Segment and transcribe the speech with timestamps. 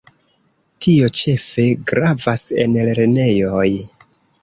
[0.85, 3.71] Tio ĉefe gravas en lernejoj.